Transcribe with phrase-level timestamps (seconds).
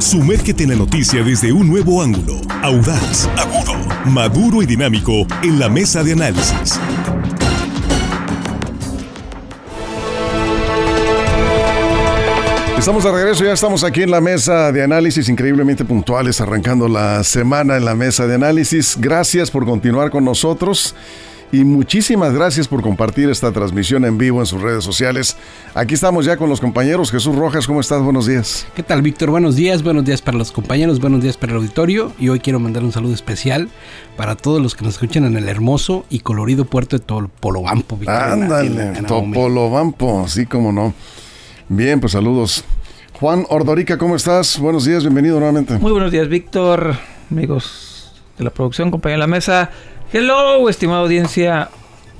[0.00, 3.74] Sumérgete en la noticia desde un nuevo ángulo, audaz, agudo,
[4.06, 6.80] maduro y dinámico en la mesa de análisis.
[12.78, 17.22] Estamos de regreso, ya estamos aquí en la mesa de análisis, increíblemente puntuales, arrancando la
[17.22, 18.96] semana en la mesa de análisis.
[18.98, 20.94] Gracias por continuar con nosotros
[21.52, 25.36] y muchísimas gracias por compartir esta transmisión en vivo en sus redes sociales.
[25.74, 27.10] Aquí estamos ya con los compañeros.
[27.10, 28.02] Jesús Rojas, ¿cómo estás?
[28.02, 28.66] Buenos días.
[28.74, 29.30] ¿Qué tal, Víctor?
[29.30, 32.12] Buenos días, buenos días para los compañeros, buenos días para el auditorio.
[32.18, 33.68] Y hoy quiero mandar un saludo especial
[34.16, 37.96] para todos los que nos escuchan en el hermoso y colorido puerto de Topolobampo.
[37.96, 40.94] Víctor, Ándale, Topolobampo, sí como no.
[41.68, 42.64] Bien, pues saludos.
[43.18, 44.58] Juan Ordorica, ¿cómo estás?
[44.58, 45.74] Buenos días, bienvenido nuevamente.
[45.78, 46.96] Muy buenos días, Víctor,
[47.30, 49.70] amigos de la producción, compañía de la mesa.
[50.12, 51.70] Hello, estimada audiencia.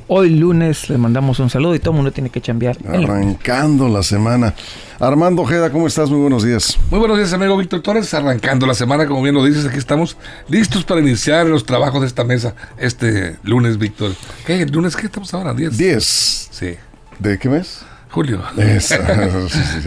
[0.07, 2.77] Hoy lunes le mandamos un saludo y todo el mundo tiene que chambear.
[2.87, 4.55] Arrancando la semana.
[5.01, 6.09] Armando Ojeda, ¿cómo estás?
[6.09, 6.79] Muy buenos días.
[6.89, 8.15] Muy buenos días, amigo Víctor Torres.
[8.15, 10.17] Arrancando la semana, como bien lo dices, aquí estamos
[10.49, 14.13] listos para iniciar los trabajos de esta mesa este lunes, Víctor.
[14.47, 14.65] ¿Qué?
[14.67, 15.53] ¿Lunes qué estamos ahora?
[15.53, 15.71] ¿10?
[15.71, 16.49] 10.
[16.53, 16.77] Sí.
[17.19, 17.81] ¿De qué mes?
[18.11, 18.41] Julio.
[18.57, 18.95] sí,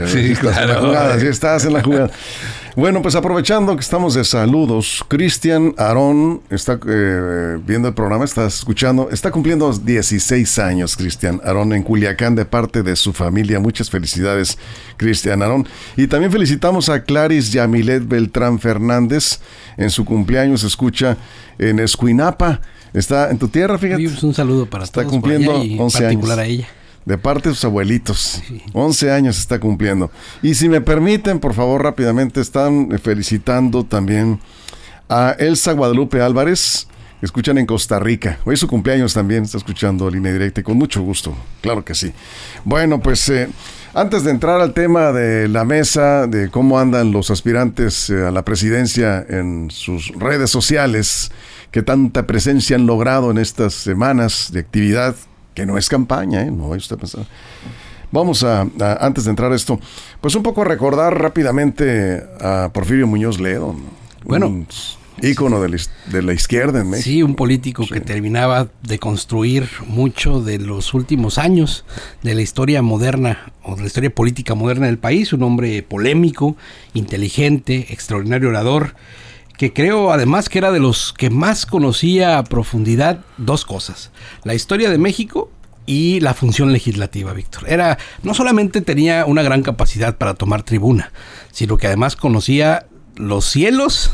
[0.07, 1.19] sí, claro.
[1.19, 2.09] sí, estás en la jugada.
[2.75, 8.47] Bueno, pues aprovechando que estamos de saludos, Cristian Aarón está eh, viendo el programa, está
[8.47, 13.59] escuchando, está cumpliendo 16 años, Cristian Aarón, en Culiacán, de parte de su familia.
[13.59, 14.57] Muchas felicidades,
[14.97, 15.67] Cristian Aarón.
[15.95, 19.39] Y también felicitamos a Claris Yamilet Beltrán Fernández,
[19.77, 21.17] en su cumpleaños, escucha
[21.59, 22.59] en Escuinapa.
[22.91, 24.25] Está en tu tierra, fíjate.
[24.25, 26.49] un saludo para está cumpliendo y 11 particular años.
[26.49, 28.41] a ella de parte de sus abuelitos.
[28.73, 30.11] 11 años está cumpliendo.
[30.41, 34.39] Y si me permiten, por favor, rápidamente, están felicitando también
[35.09, 36.87] a Elsa Guadalupe Álvarez,
[37.19, 38.39] que escuchan en Costa Rica.
[38.45, 41.95] Hoy es su cumpleaños también, está escuchando línea directa y con mucho gusto, claro que
[41.95, 42.11] sí.
[42.65, 43.49] Bueno, pues eh,
[43.93, 48.31] antes de entrar al tema de la mesa, de cómo andan los aspirantes eh, a
[48.31, 51.31] la presidencia en sus redes sociales,
[51.71, 55.15] que tanta presencia han logrado en estas semanas de actividad
[55.53, 56.51] que no es campaña, ¿eh?
[56.51, 57.25] no usted pensar.
[58.11, 58.67] Vamos a,
[58.99, 59.79] antes de entrar a esto,
[60.21, 63.75] pues un poco a recordar rápidamente a Porfirio Muñoz Ledo.
[64.23, 64.47] Bueno.
[64.47, 64.67] Un
[65.21, 65.77] ícono de la,
[66.11, 67.05] de la, izquierda en México.
[67.05, 71.85] Sí, un político que terminaba de construir mucho de los últimos años
[72.23, 75.33] de la historia moderna o de la historia política moderna del país.
[75.33, 76.55] Un hombre polémico,
[76.93, 78.95] inteligente, extraordinario orador
[79.63, 84.11] que creo además que era de los que más conocía a profundidad dos cosas,
[84.43, 85.49] la historia de México
[85.85, 87.63] y la función legislativa, Víctor.
[87.69, 91.13] Era no solamente tenía una gran capacidad para tomar tribuna,
[91.53, 94.11] sino que además conocía los cielos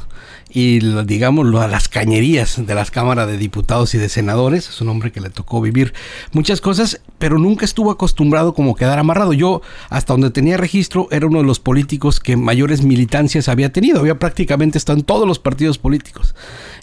[0.52, 4.68] y digamos las cañerías de las cámaras de diputados y de senadores.
[4.70, 5.94] Es un hombre que le tocó vivir
[6.32, 9.34] muchas cosas, pero nunca estuvo acostumbrado como quedar amarrado.
[9.34, 14.00] Yo, hasta donde tenía registro, era uno de los políticos que mayores militancias había tenido.
[14.00, 16.34] Había prácticamente estado en todos los partidos políticos.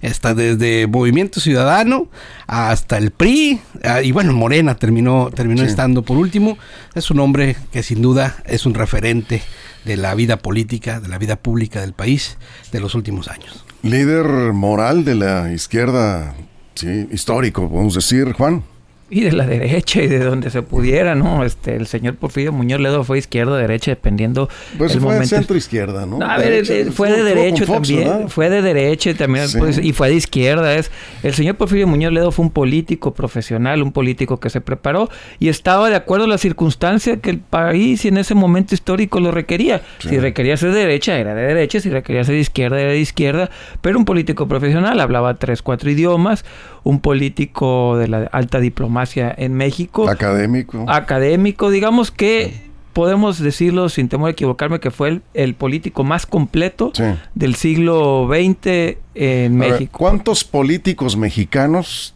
[0.01, 2.09] Hasta desde Movimiento Ciudadano
[2.47, 3.61] hasta el PRI.
[3.83, 6.57] Ah, y bueno, Morena terminó, terminó estando por último.
[6.95, 9.43] Es un hombre que sin duda es un referente
[9.87, 12.37] de la vida política, de la vida pública del país
[12.73, 13.65] de los últimos años.
[13.83, 16.35] Líder moral de la izquierda,
[16.75, 18.65] sí, histórico, podemos decir, Juan
[19.09, 21.45] y de la derecha y de donde se pudiera, ¿no?
[21.45, 25.37] Este, el señor Porfirio Muñoz Ledo fue izquierda, derecha, dependiendo pues el fue momento.
[25.37, 26.19] centro izquierda, ¿no?
[26.25, 30.75] A ver, fue de derecha también, fue de derecha también, pues, y fue de izquierda.
[30.75, 30.91] Es
[31.23, 35.09] el señor Porfirio Muñoz Ledo fue un político profesional, un político que se preparó
[35.39, 39.31] y estaba de acuerdo a la circunstancia que el país en ese momento histórico lo
[39.31, 39.83] requería.
[40.01, 42.99] Si requería ser de derecha, era de derecha, si requería ser de izquierda, era de
[42.99, 43.51] izquierda,
[43.81, 46.45] pero un político profesional, hablaba tres, cuatro idiomas,
[46.87, 50.09] un político de la alta diplomacia en México.
[50.09, 50.85] Académico.
[50.87, 52.55] Académico, digamos que
[52.93, 56.93] podemos decirlo sin temor a equivocarme que fue el, político más completo
[57.35, 59.99] del siglo XX en México.
[59.99, 62.15] ¿Cuántos políticos mexicanos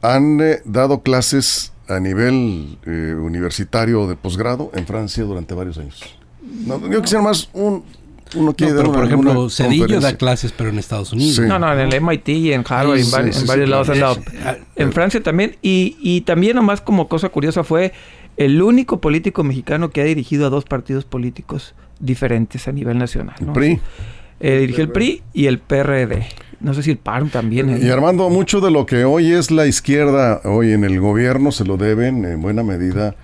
[0.00, 6.02] han eh, dado clases a nivel eh, universitario de posgrado en Francia durante varios años?
[6.66, 7.84] No, yo quisiera más un
[8.34, 11.46] uno quiere pero por ejemplo, Cedillo da clases, pero en Estados Unidos.
[11.46, 13.10] No, no, en el MIT y en Harvard, en,
[13.46, 14.18] varios lados han dado.
[14.76, 15.56] En Francia también.
[15.62, 17.92] Y, y también, nomás como cosa curiosa, fue
[18.36, 23.36] el único político mexicano que ha dirigido a dos partidos políticos diferentes a nivel nacional.
[23.40, 23.80] ¿El PRI?
[24.40, 26.26] Eh, dirigió el PRI y el PRD.
[26.60, 27.70] No sé si el PAN también.
[27.70, 27.78] ¿eh?
[27.82, 31.64] Y Armando, mucho de lo que hoy es la izquierda, hoy en el gobierno, se
[31.64, 33.14] lo deben en buena medida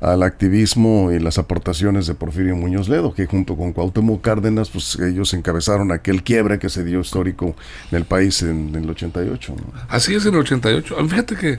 [0.00, 4.96] al activismo y las aportaciones de Porfirio Muñoz Ledo, que junto con Cuauhtémoc Cárdenas, pues
[5.00, 7.56] ellos encabezaron aquel quiebre que se dio histórico
[7.90, 9.54] en el país en, el 88.
[9.88, 10.96] Así es, en el 88.
[10.98, 11.58] Ah, fíjate que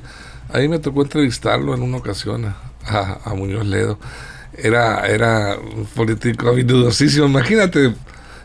[0.53, 4.00] ahí me tocó entrevistarlo en una ocasión a, a Muñoz Ledo.
[4.57, 7.25] Era, era un político habilidosísimo.
[7.25, 7.94] Imagínate,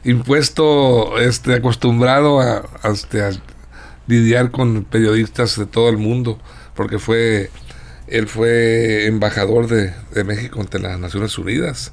[0.05, 3.31] impuesto, este, acostumbrado a, este, a
[4.07, 6.39] lidiar con periodistas de todo el mundo,
[6.75, 7.51] porque fue,
[8.15, 11.93] él fue embajador de, México ante las Naciones Unidas.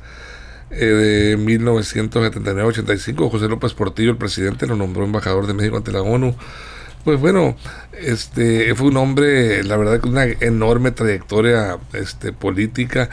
[0.69, 6.03] Eh, de 1979-85, José López Portillo, el presidente, lo nombró embajador de México ante la
[6.03, 6.35] ONU.
[7.03, 7.57] Pues bueno,
[7.99, 13.09] este fue un hombre, la verdad, con una enorme trayectoria este, política.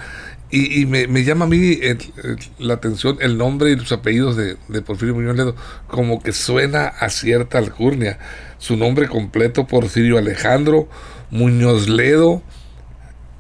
[0.51, 1.79] Y, me, llama a mí
[2.59, 5.57] la atención el nombre y los apellidos de, de, Porfirio Muñoz Ledo,
[5.87, 8.19] como que suena a cierta alcurnia.
[8.59, 10.89] Su nombre completo, Porfirio Alejandro
[11.31, 12.43] Muñoz Ledo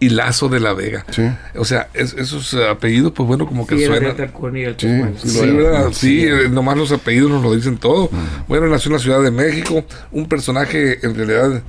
[0.01, 1.05] y Lazo de la Vega.
[1.57, 4.17] O sea, esos apellidos, pues bueno, como que suenan.
[4.77, 5.03] Sí,
[5.93, 8.11] sí, eh, nomás los apellidos nos lo dicen todo.
[8.47, 11.63] Bueno, nació en la Ciudad de México, un personaje en realidad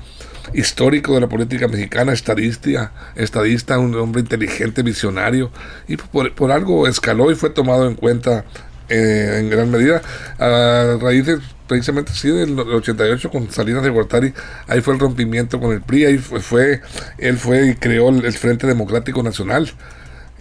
[0.54, 5.52] histórico de la política mexicana, estadista, estadista un hombre inteligente, visionario,
[5.88, 8.46] y por, por algo escaló y fue tomado en cuenta
[8.90, 10.02] eh, en gran medida
[10.40, 14.34] a raíz de precisamente sí del 88 con Salinas de Gortari,
[14.68, 16.82] ahí fue el rompimiento con el PRI, ahí fue,
[17.20, 19.72] él fue y creó el, Frente Democrático Nacional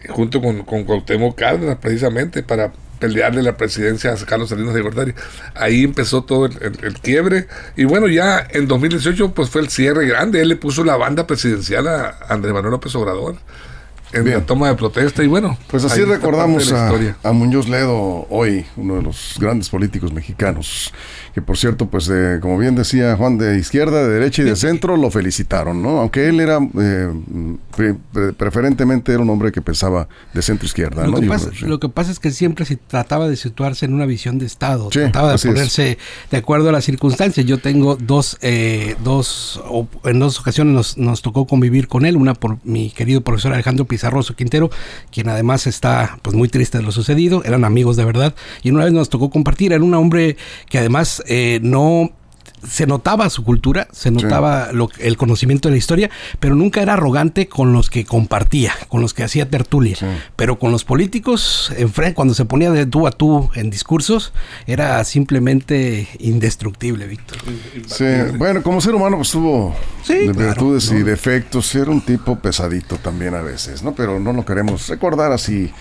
[0.08, 5.14] junto con, con Cuauhtémoc Cárdenas precisamente para pelearle la presidencia a Carlos Salinas de Gortari.
[5.54, 7.46] Ahí empezó todo el, el, quiebre.
[7.76, 10.40] Y bueno, ya en 2018 pues fue el cierre grande.
[10.40, 13.36] Él le puso la banda presidencial a Andrés Manuel López Obrador
[14.12, 15.56] en la toma de protesta y bueno.
[15.68, 20.92] Pues así recordamos a, a, Muñoz Ledo hoy, uno de los grandes políticos mexicanos,
[21.34, 22.10] que por cierto, pues
[22.40, 26.00] como bien decía Juan, de izquierda, de derecha y de centro lo felicitaron, ¿no?
[26.00, 27.12] Aunque él era, eh,
[28.36, 31.20] preferentemente era un hombre que pensaba de centro izquierda, lo ¿no?
[31.20, 34.38] Que pasa, Lo que pasa es que siempre se trataba de situarse en una visión
[34.38, 35.98] de Estado, trataba de ponerse
[36.30, 37.44] de acuerdo a las circunstancias.
[37.46, 39.62] Yo tengo dos, eh, dos,
[40.04, 43.84] en dos ocasiones nos, nos tocó convivir con él, una por mi querido profesor Alejandro
[43.98, 44.70] Pizarroso Quintero,
[45.10, 48.84] quien además está pues muy triste de lo sucedido, eran amigos de verdad, y una
[48.84, 50.36] vez nos tocó compartir, era un hombre
[50.68, 52.12] que además eh, no
[52.66, 56.10] se notaba su cultura, se notaba lo, el conocimiento de la historia,
[56.40, 59.96] pero nunca era arrogante con los que compartía, con los que hacía tertulia.
[60.36, 64.32] Pero con los políticos, en frente, cuando se ponía de tú a tú en discursos,
[64.66, 67.38] era simplemente indestructible, Víctor.
[67.86, 68.04] Sí,
[68.36, 69.74] bueno, como ser humano pues tuvo
[70.08, 73.94] virtudes y defectos, era un tipo pesadito también a veces, ¿no?
[73.94, 75.72] Pero no lo queremos recordar así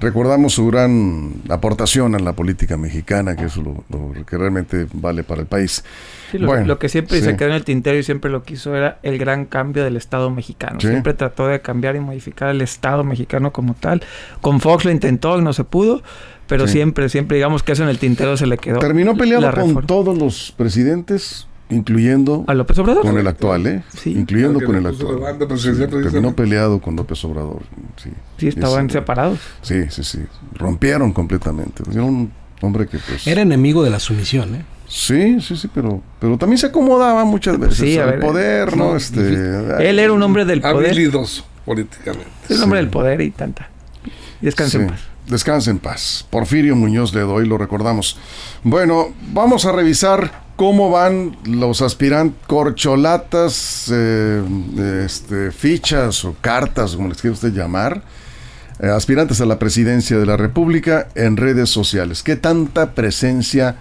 [0.00, 3.84] recordamos su gran aportación a la política mexicana, que es lo,
[4.26, 5.84] que realmente vale para el país.
[6.32, 9.44] lo, que siempre se quedó en el tintero y siempre lo quiso era el gran
[9.44, 10.80] cambio del Estado mexicano.
[10.80, 14.02] Siempre trató de cambiar y modificar el Estado mexicano como tal.
[14.40, 16.02] Con Fox lo intentó, no se pudo,
[16.48, 18.80] pero siempre, siempre digamos que eso en el tintero se le quedó.
[18.80, 23.82] Terminó peleando con todos los presidentes incluyendo a López Obrador con el actual, ¿eh?
[23.96, 24.12] Sí.
[24.12, 25.38] Incluyendo con el actual.
[26.02, 27.62] terminó peleado con López Obrador.
[27.96, 29.38] Sí, sí estaban separados.
[29.62, 30.20] Sí, sí, sí.
[30.54, 31.82] Rompieron completamente.
[31.90, 33.26] Era un hombre que pues...
[33.26, 34.64] Era enemigo de la sumisión, ¿eh?
[34.86, 38.96] Sí, sí, sí, pero, pero también se acomodaba muchas veces sí, al poder, ¿no?
[38.96, 40.90] Este, él era un hombre del poder.
[40.90, 42.28] Habilidoso políticamente.
[42.48, 43.70] Es un hombre del poder y tanta.
[44.40, 45.00] Descanse en paz.
[45.26, 46.26] Descanse en paz.
[46.28, 48.18] Porfirio Muñoz le doy, lo recordamos.
[48.62, 54.42] Bueno, vamos a revisar cómo van los aspirantes corcholatas, eh,
[55.04, 58.02] este, fichas o cartas, como les quiera usted llamar,
[58.80, 62.22] eh, aspirantes a la presidencia de la República en redes sociales.
[62.22, 63.76] ¿Qué tanta presencia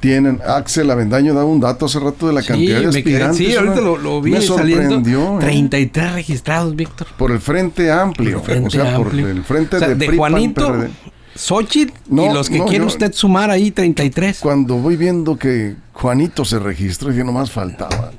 [0.00, 0.40] tienen?
[0.46, 3.36] Axel Avendaño da un dato hace rato de la cantidad de aspirantes.
[3.36, 5.38] sí, ahorita lo, vi me sorprendió.
[5.40, 6.12] 33 ¿eh?
[6.12, 7.06] registrados, Víctor.
[7.16, 8.42] Por el Frente Amplio.
[8.42, 10.88] o sea, por el Frente de, de Juanito.
[11.34, 14.40] Xochitl y los que quiere usted sumar ahí 33.
[14.40, 18.12] Cuando voy viendo que Juanito se registró, no más faltaba.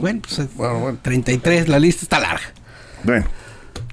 [0.00, 2.52] bueno, pues, bueno, 33, la lista está larga.
[3.04, 3.26] Bueno,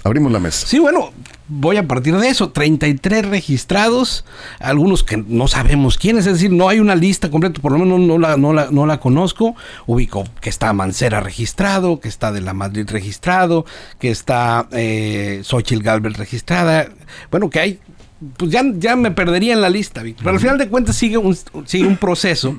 [0.04, 0.66] abrimos la mesa.
[0.66, 1.12] Sí, bueno,
[1.52, 2.52] voy a partir de eso.
[2.52, 4.26] 33 registrados,
[4.60, 8.00] algunos que no sabemos quiénes, es decir, no hay una lista completa, por lo menos
[8.00, 9.56] no la, no la, no la conozco.
[9.86, 13.66] Ubico que está Mancera registrado, que está de la Madrid registrado,
[14.00, 16.88] que está eh, Xochitl Galvez registrada.
[17.30, 17.80] Bueno, que hay
[18.38, 20.24] pues ya, ya me perdería en la lista, Víctor.
[20.24, 22.56] Pero al final de cuentas sigue un, sigue un proceso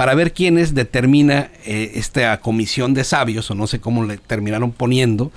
[0.00, 4.72] para ver quiénes determina eh, esta comisión de sabios, o no sé cómo le terminaron
[4.72, 5.32] poniendo,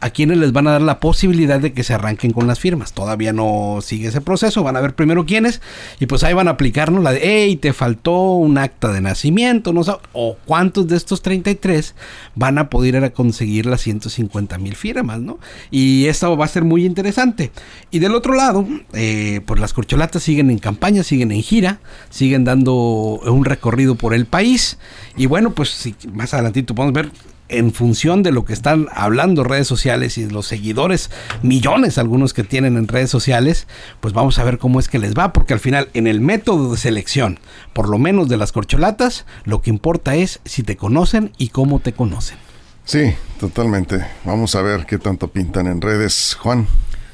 [0.00, 2.92] a quienes les van a dar la posibilidad de que se arranquen con las firmas.
[2.92, 5.60] Todavía no sigue ese proceso, van a ver primero quiénes
[5.98, 9.72] y pues ahí van a aplicarnos la de, hey, te faltó un acta de nacimiento,
[9.72, 11.94] no o cuántos de estos 33
[12.34, 15.38] van a poder ir a conseguir las 150 mil firmas, ¿no?
[15.70, 17.50] Y esto va a ser muy interesante.
[17.90, 22.44] Y del otro lado, eh, pues las corcholatas siguen en campaña, siguen en gira, siguen
[22.44, 24.78] dando un recorrido por el país
[25.16, 27.10] y bueno, pues si más adelantito podemos ver
[27.50, 31.10] en función de lo que están hablando redes sociales y los seguidores,
[31.42, 33.66] millones algunos que tienen en redes sociales,
[34.00, 36.72] pues vamos a ver cómo es que les va, porque al final en el método
[36.72, 37.38] de selección,
[37.72, 41.80] por lo menos de las corcholatas, lo que importa es si te conocen y cómo
[41.80, 42.38] te conocen.
[42.84, 44.04] Sí, totalmente.
[44.24, 46.66] Vamos a ver qué tanto pintan en redes, Juan.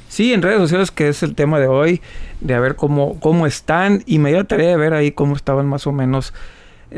[0.09, 2.01] Sí, en redes sociales, que es el tema de hoy,
[2.41, 5.87] de ver cómo, cómo están, y me dio tarea de ver ahí cómo estaban más
[5.87, 6.33] o menos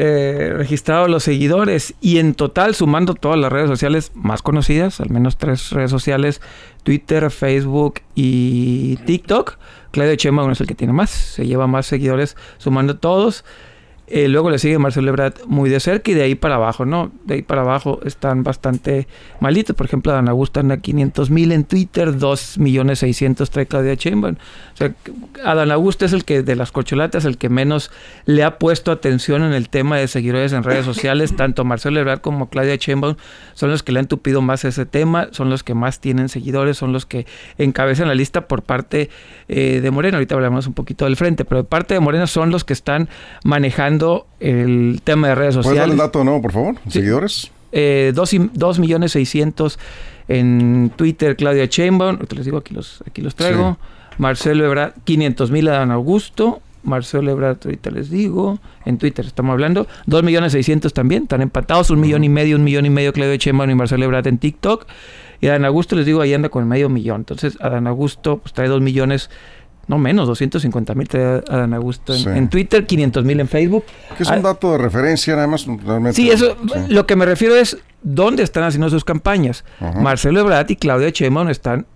[0.00, 5.10] eh, registrados los seguidores, y en total, sumando todas las redes sociales más conocidas, al
[5.10, 6.40] menos tres redes sociales,
[6.84, 9.58] Twitter, Facebook y TikTok,
[9.90, 13.44] Claudio Chema es el que tiene más, se lleva más seguidores sumando todos.
[14.10, 17.12] Eh, luego le sigue Marcelo Ebrard muy de cerca y de ahí para abajo, ¿no?
[17.24, 19.06] De ahí para abajo están bastante
[19.40, 19.76] malitos.
[19.76, 24.36] Por ejemplo, Dan Augusto anda 500 mil en Twitter, 2 millones 600 trae Claudia Sheinbaum.
[24.36, 24.94] O sea,
[25.44, 27.90] Adán Augusto es el que de las corcholatas, el que menos
[28.24, 31.36] le ha puesto atención en el tema de seguidores en redes sociales.
[31.36, 33.16] Tanto Marcelo Ebrard como Claudia Sheinbaum
[33.52, 36.78] son los que le han tupido más ese tema, son los que más tienen seguidores,
[36.78, 37.26] son los que
[37.58, 39.10] encabezan la lista por parte
[39.48, 40.16] eh, de Morena.
[40.16, 43.08] Ahorita hablamos un poquito del frente, pero de parte de Morena son los que están
[43.44, 43.97] manejando
[44.40, 45.78] el tema de redes sociales.
[45.78, 46.76] ¿Puedes dar el dato no, por favor?
[46.88, 47.50] ¿Seguidores?
[47.72, 49.78] Eh, dos, millones seiscientos
[50.28, 52.18] en Twitter, Claudia Sheinbaum.
[52.18, 53.78] Te les digo, aquí los, aquí los traigo.
[54.18, 56.60] Marcelo Ebrard, 500 mil a Dan Augusto.
[56.82, 58.58] Marcelo Ebrard, ahorita les digo.
[58.84, 59.86] En Twitter estamos hablando.
[60.06, 61.24] Dos millones seiscientos también.
[61.24, 61.90] Están empatados.
[61.90, 64.86] Un millón y medio, un millón y medio Claudia Sheinbaum y Marcelo Ebrard en TikTok.
[65.40, 67.20] Y a Dan Augusto les digo, ahí anda con medio millón.
[67.20, 69.30] Entonces, a Dan Augusto pues, trae dos millones
[69.88, 73.84] no menos, 250 mil te Dan Augusto en, Twitter, 500 mil en Facebook.
[74.16, 75.66] Que es un ah, dato de referencia, nada más.
[76.12, 76.56] Sí, eso,
[76.88, 79.64] lo que me refiero es dónde están haciendo sus campañas.
[79.96, 81.86] Marcelo Ebrard y Claudia Sheinbaum están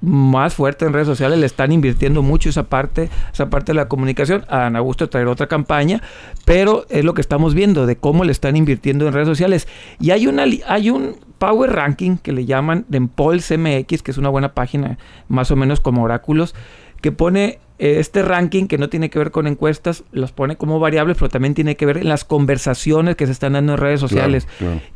[0.00, 3.88] más fuertes en redes sociales, le están invirtiendo mucho esa parte, esa parte de la
[3.88, 4.44] comunicación.
[4.48, 6.02] A Dan Augusto traer otra campaña,
[6.44, 9.68] pero es lo que estamos viendo de cómo le están invirtiendo en redes sociales.
[9.98, 14.18] Y hay una hay un Power Ranking que le llaman de Pulse MX, que es
[14.18, 16.54] una buena página, más o menos como oráculos,
[17.00, 20.78] que pone eh, este ranking que no tiene que ver con encuestas, los pone como
[20.78, 24.00] variables, pero también tiene que ver en las conversaciones que se están dando en redes
[24.00, 24.46] sociales.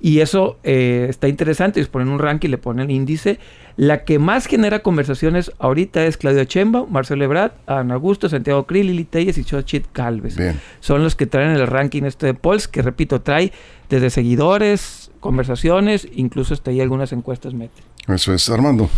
[0.02, 1.80] Y eso eh, está interesante.
[1.80, 3.38] Ellos ponen un ranking, le ponen el índice.
[3.76, 8.88] La que más genera conversaciones ahorita es Claudio Chemba, Marcelo Ebrard, Ana Augusto, Santiago Krill,
[8.88, 10.36] Lili Telles y Chochit Calves.
[10.80, 13.50] Son los que traen el ranking este de Polls, que repito, trae
[13.88, 17.82] desde seguidores, conversaciones, incluso hasta ahí algunas encuestas mete.
[18.08, 18.90] Eso es, Armando.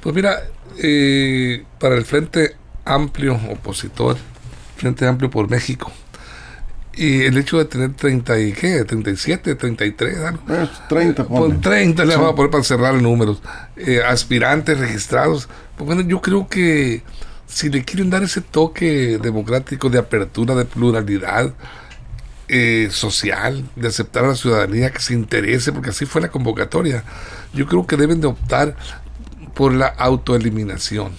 [0.00, 0.42] Pues mira,
[0.78, 4.16] eh, para el Frente Amplio opositor,
[4.76, 5.92] Frente Amplio por México,
[6.98, 10.42] y el hecho de tener 30 y qué, 37, 33, algo.
[10.88, 13.40] 30, pues 30 le vamos a poner para cerrar números.
[13.76, 15.48] Eh, aspirantes registrados.
[15.76, 17.04] Pues bueno, yo creo que
[17.46, 21.54] si le quieren dar ese toque democrático de apertura, de pluralidad
[22.48, 27.04] eh, social, de aceptar a la ciudadanía que se interese, porque así fue la convocatoria,
[27.54, 28.76] yo creo que deben de optar
[29.58, 31.10] por la autoeliminación.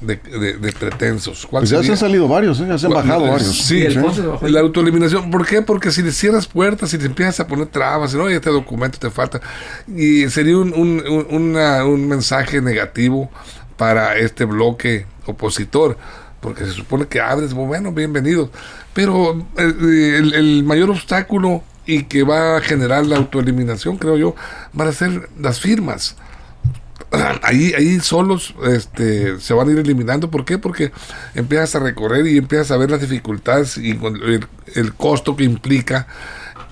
[0.00, 1.46] De, de, pretensos.
[1.48, 2.64] Pues ya se han salido varios, ¿eh?
[2.66, 3.56] ya se han bajado varios.
[3.56, 3.86] Sí,
[4.40, 5.30] la autoeliminación.
[5.30, 5.62] ¿Por qué?
[5.62, 9.10] Porque si le cierras puertas, si le empiezas a poner trabas, no, este documento te
[9.10, 9.40] falta,
[9.86, 13.30] y sería un, un, un mensaje negativo
[13.76, 15.96] para este bloque opositor,
[16.40, 18.50] porque se supone que abres, bueno, bienvenidos,
[18.94, 24.34] pero eh, el, el mayor obstáculo y que va a generar la autoeliminación, creo yo,
[24.72, 26.16] van a ser las firmas
[27.42, 30.30] ahí, ahí solos este, se van a ir eliminando.
[30.30, 30.58] ¿Por qué?
[30.58, 30.92] Porque
[31.34, 33.98] empiezas a recorrer y empiezas a ver las dificultades y
[34.74, 36.06] el, costo que implica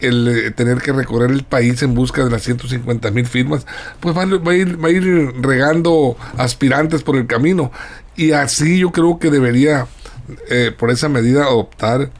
[0.00, 3.66] el eh, tener que recorrer el país en busca de las 150 mil firmas,
[4.00, 7.70] pues va, a ir, va a ir regando aspirantes por el camino.
[8.16, 9.86] Y así yo creo que debería,
[10.48, 12.10] eh, por esa medida, adoptar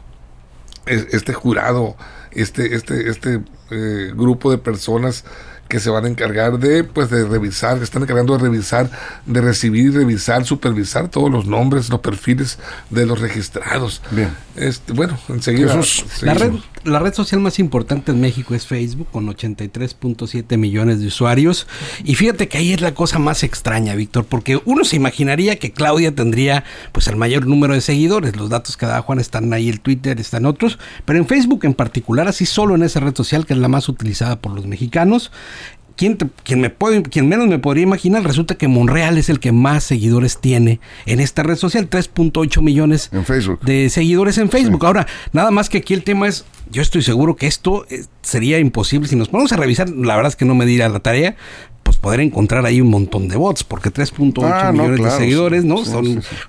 [0.87, 1.97] este jurado,
[2.33, 5.25] este, este, este eh, grupo de personas
[5.71, 8.91] que se van a encargar de pues de revisar, que están encargando de revisar,
[9.25, 12.59] de recibir, revisar, supervisar todos los nombres, los perfiles
[12.91, 14.03] de los registrados.
[14.11, 14.37] Bien.
[14.57, 15.81] Este, bueno, enseguida.
[16.23, 16.53] la, red,
[16.85, 21.67] la red social más importante en México es Facebook, con 83.7 millones de usuarios.
[22.05, 25.73] Y fíjate que ahí es la cosa más extraña, Víctor, porque uno se imaginaría que
[25.73, 28.37] Claudia tendría pues el mayor número de seguidores.
[28.37, 30.79] Los datos que da Juan están ahí, el Twitter, están otros.
[31.05, 33.89] Pero en Facebook en particular, así solo en esa red social que es la más
[33.89, 35.31] utilizada por los mexicanos,
[36.01, 36.17] ¿Quién,
[36.63, 40.39] me puede, quien menos me podría imaginar, resulta que Monreal es el que más seguidores
[40.39, 43.11] tiene en esta red social, 3.8 millones
[43.61, 44.87] de seguidores en Facebook.
[44.87, 48.59] Ahora, nada más que aquí el tema es, yo estoy seguro que esto eh, sería
[48.59, 49.09] imposible.
[49.09, 51.37] Si nos ponemos a revisar, la verdad es que no me dirá la tarea,
[51.83, 55.83] pues poder encontrar ahí un montón de bots, porque 3.8 ah, millones de seguidores, ¿no?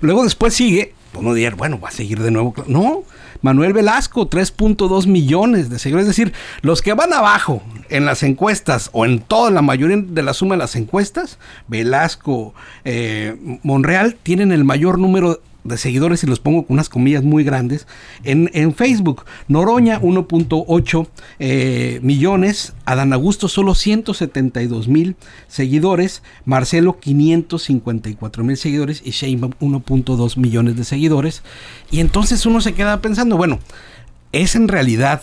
[0.00, 2.54] Luego después sigue pues no diría, bueno, va a seguir de nuevo.
[2.66, 3.04] No,
[3.42, 6.08] Manuel Velasco, 3.2 millones de seguidores.
[6.08, 10.22] Es decir, los que van abajo en las encuestas o en toda la mayoría de
[10.22, 11.38] la suma de las encuestas,
[11.68, 12.54] Velasco,
[12.84, 17.44] eh, Monreal, tienen el mayor número de seguidores, y los pongo con unas comillas muy
[17.44, 17.86] grandes,
[18.24, 19.24] en, en Facebook.
[19.48, 21.06] Noroña 1.8
[21.38, 25.16] eh, millones, Adán Augusto solo 172 mil
[25.48, 31.42] seguidores, Marcelo 554 mil seguidores y Sheinbaum 1.2 millones de seguidores.
[31.90, 33.58] Y entonces uno se queda pensando, bueno,
[34.32, 35.22] ¿es en realidad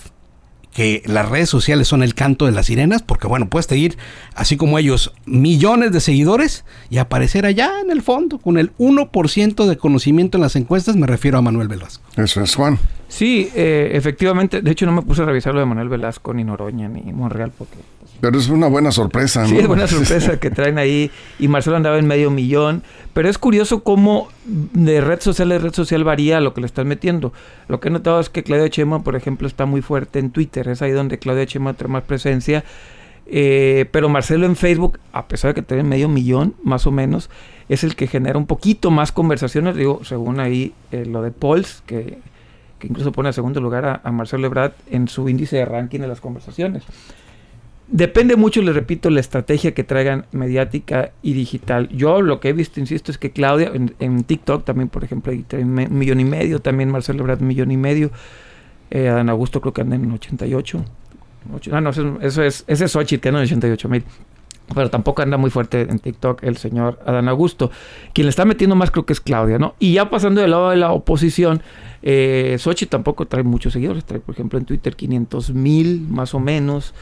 [0.74, 3.98] que las redes sociales son el canto de las sirenas, porque bueno, puedes seguir,
[4.36, 9.66] así como ellos, millones de seguidores y aparecer allá en el fondo, con el 1%
[9.66, 12.04] de conocimiento en las encuestas, me refiero a Manuel Velasco.
[12.18, 12.78] Eso es, Juan.
[13.08, 16.44] Sí, eh, efectivamente, de hecho no me puse a revisar lo de Manuel Velasco, ni
[16.44, 17.78] Noroña, ni Monreal, porque
[18.22, 19.48] pero es una buena sorpresa, ¿no?
[19.48, 21.12] Sí, es buena sorpresa que traen ahí.
[21.40, 22.84] Y Marcelo andaba en medio millón.
[23.14, 26.88] Pero es curioso cómo de red social a red social varía lo que le están
[26.88, 27.34] metiendo.
[27.68, 30.68] Lo que he notado es que Claudia Chema, por ejemplo, está muy fuerte en Twitter.
[30.68, 32.64] Es ahí donde Claudia Chema trae más presencia.
[33.26, 37.30] Eh, pero Marcelo en Facebook, a pesar de que tiene medio millón, más o menos,
[37.70, 39.76] es el que genera un poquito más conversaciones.
[39.76, 42.18] Digo, según ahí eh, lo de Pauls, que,
[42.80, 46.00] que, incluso pone a segundo lugar a, a Marcelo Ebrard en su índice de ranking
[46.00, 46.84] de las conversaciones.
[47.92, 51.90] Depende mucho, les repito, la estrategia que traigan mediática y digital.
[51.90, 55.44] Yo lo que he visto, insisto, es que Claudia, en, TikTok también, por ejemplo, hay
[55.54, 58.12] un millón y medio, también Marcelo Brad millón y medio,
[58.92, 60.86] eh, Adán Augusto creo que anda en 88.
[61.72, 64.04] ah, no, eso, es, ese es Xochitl, que anda en 88 mil.
[64.76, 67.72] Pero tampoco anda muy fuerte en TikTok el señor Adán Augusto.
[68.14, 69.74] Quien le está metiendo más creo que es Claudia, ¿no?
[69.80, 71.64] Y ya pasando del lado de la oposición,
[72.04, 74.06] eh, Xochitl tampoco trae muchos seguidores.
[74.06, 76.94] Trae, por ejemplo, en Twitter 500 mil, más o menos.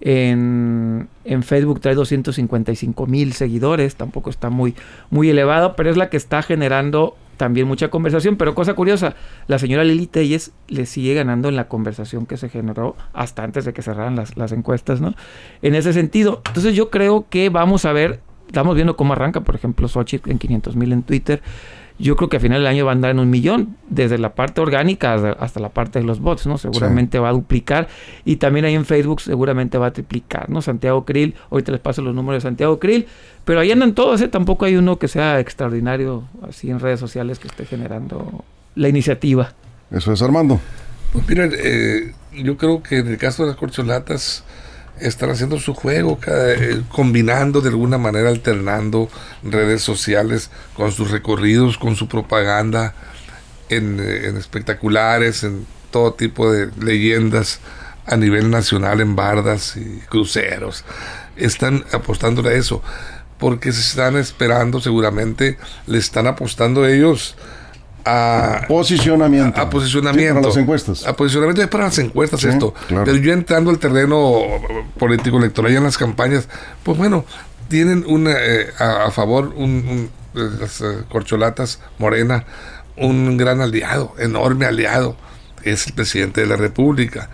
[0.00, 1.08] En,
[1.42, 4.74] Facebook trae 255 mil seguidores, tampoco está muy,
[5.10, 8.36] muy elevado, pero es la que está generando también mucha conversación.
[8.36, 9.14] Pero cosa curiosa,
[9.46, 13.64] la señora Lili Telles le sigue ganando en la conversación que se generó hasta antes
[13.64, 15.14] de que cerraran las, las encuestas, ¿no?
[15.62, 19.54] En ese sentido, entonces yo creo que vamos a ver, estamos viendo cómo arranca, por
[19.54, 21.42] ejemplo, Xochitl en 500 mil en Twitter
[22.00, 24.34] yo creo que a final del año va a andar en un millón, desde la
[24.34, 26.56] parte orgánica hasta la parte de los bots, ¿no?
[26.56, 27.88] Seguramente va a duplicar
[28.24, 30.62] y también ahí en Facebook seguramente va a triplicar, ¿no?
[30.62, 33.06] Santiago Krill, ahorita les paso los números de Santiago Krill,
[33.44, 34.28] pero ahí andan todos, ¿eh?
[34.28, 39.52] Tampoco hay uno que sea extraordinario así en redes sociales que esté generando la iniciativa.
[39.90, 40.60] Eso es Armando.
[41.12, 44.44] Pues miren, eh, yo creo que en el caso de las corcholatas
[45.00, 49.08] están haciendo su juego, eh, combinando de alguna manera, alternando
[49.42, 52.94] redes sociales con sus recorridos, con su propaganda
[53.68, 57.60] en, eh, en espectaculares, en todo tipo de leyendas
[58.06, 60.84] a nivel nacional, en bardas y cruceros.
[61.36, 62.82] Están apostando a eso,
[63.38, 67.36] porque se están esperando, seguramente le están apostando ellos
[68.04, 69.60] a posicionamiento.
[69.60, 70.34] A, posicionamiento.
[70.34, 71.06] para las encuestas.
[71.06, 72.74] A posicionamiento es para las encuestas esto.
[72.88, 74.42] Pero yo entrando al terreno
[74.98, 76.48] político electoral y en las campañas,
[76.82, 77.24] pues bueno,
[77.68, 82.44] tienen una, eh, a, favor un, las eh, corcholatas Morena,
[82.96, 85.16] un gran aliado, enorme aliado,
[85.62, 87.30] es el presidente de la República.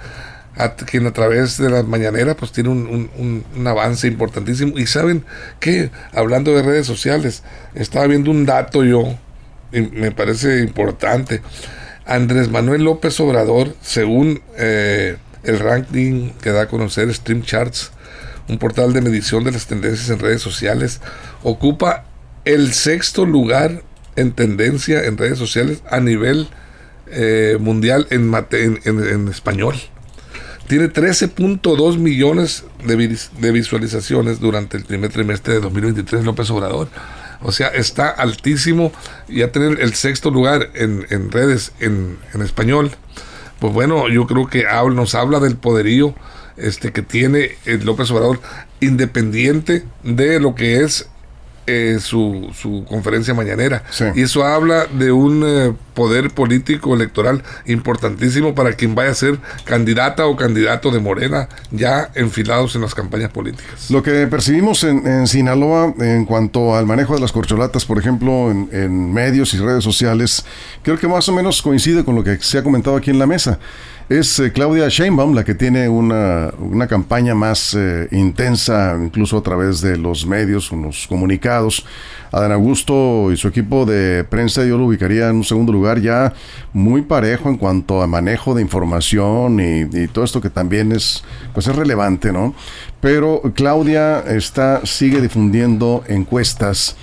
[0.58, 5.22] A, quien a través de las mañaneras pues tiene un, un, avance importantísimo y saben
[5.60, 7.42] que hablando de redes sociales
[7.74, 9.18] estaba viendo un dato yo
[9.82, 11.42] me parece importante.
[12.04, 17.90] Andrés Manuel López Obrador, según eh, el ranking que da a conocer Stream Charts,
[18.48, 21.00] un portal de medición de las tendencias en redes sociales,
[21.42, 22.04] ocupa
[22.44, 23.82] el sexto lugar
[24.14, 26.48] en tendencia en redes sociales a nivel
[27.08, 28.32] eh, mundial en,
[28.84, 29.74] en, español.
[30.68, 36.88] Tiene 13.2 millones de visualizaciones durante el primer trimestre de 2023 López Obrador
[37.42, 38.92] o sea, está altísimo.
[39.28, 42.92] Ya tener el sexto lugar en, en redes en, en, español.
[43.60, 46.14] Pues bueno, yo creo que nos habla del poderío
[46.56, 48.40] este, que tiene el López Obrador,
[48.80, 51.08] independiente de lo que es
[51.66, 53.82] eh, su, su, conferencia mañanera.
[54.14, 59.38] Y eso habla de un eh, poder político electoral importantísimo para quien vaya a ser
[59.64, 63.90] candidata o candidato de Morena ya enfilados en las campañas políticas.
[63.90, 68.68] Lo que percibimos en, Sinaloa en cuanto al manejo de las corcholatas, por ejemplo, en,
[68.72, 70.44] en medios y redes sociales,
[70.82, 73.26] creo que más o menos coincide con lo que se ha comentado aquí en la
[73.26, 73.58] mesa.
[74.08, 79.42] Es eh, Claudia Sheinbaum la que tiene una, una campaña más eh, intensa, incluso a
[79.42, 81.84] través de los medios, unos comunicados.
[82.30, 86.32] Adán Augusto y su equipo de prensa yo lo ubicaría en un segundo lugar ya
[86.72, 91.66] muy parejo en cuanto a manejo de información y, todo esto que también es pues
[91.66, 92.54] es relevante, ¿no?
[93.00, 96.96] Pero Claudia está sigue difundiendo encuestas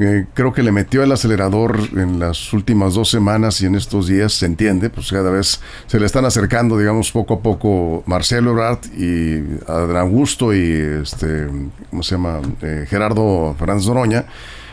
[0.00, 4.06] eh, creo que le metió el acelerador en las últimas dos semanas y en estos
[4.06, 8.52] días se entiende, pues cada vez se le están acercando, digamos, poco a poco Marcelo
[8.52, 10.70] Ebrard y Adán Augusto y
[11.02, 11.48] este,
[11.90, 12.40] ¿cómo se llama?
[12.62, 14.26] Eh, Gerardo Fernández Noroña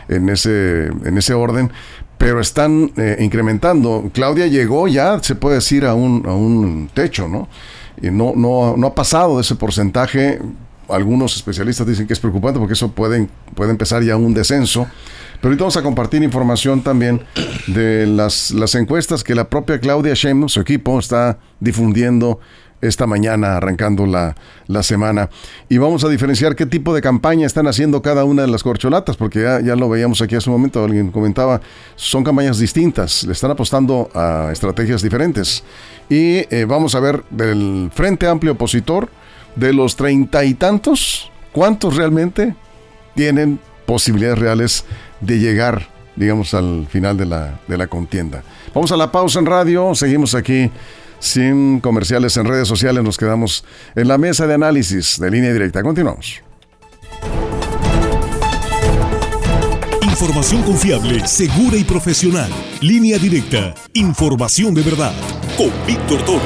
[0.08, 1.72] en ese, en ese orden,
[2.18, 4.08] pero están eh, incrementando.
[4.12, 7.48] Claudia llegó ya, se puede decir, a un, a un techo, ¿no?
[8.00, 10.38] Y no, no, no ha pasado de ese porcentaje
[10.88, 14.86] algunos especialistas dicen que es preocupante porque eso puede, puede empezar ya un descenso.
[15.40, 17.22] Pero ahorita vamos a compartir información también
[17.66, 22.40] de las, las encuestas que la propia Claudia Sheinbaum, su equipo, está difundiendo
[22.80, 24.34] esta mañana, arrancando la,
[24.66, 25.30] la, semana.
[25.68, 29.16] Y vamos a diferenciar qué tipo de campaña están haciendo cada una de las corcholatas,
[29.16, 31.60] porque ya, ya lo veíamos aquí hace un momento, alguien comentaba,
[31.96, 35.64] son campañas distintas, le están apostando a estrategias diferentes.
[36.08, 39.08] Y eh, vamos a ver del Frente Amplio Opositor,
[39.56, 42.54] de los treinta y tantos, ¿cuántos realmente
[43.14, 44.84] tienen posibilidades reales
[45.20, 48.42] de llegar, digamos, al final de la, de la contienda?
[48.74, 50.70] Vamos a la pausa en radio, seguimos aquí
[51.18, 53.64] sin comerciales en redes sociales, nos quedamos
[53.94, 55.82] en la mesa de análisis de línea directa.
[55.82, 56.42] Continuamos.
[60.02, 62.50] Información confiable, segura y profesional.
[62.80, 63.74] Línea directa.
[63.92, 65.12] Información de verdad.
[65.56, 66.42] Con Víctor Torres.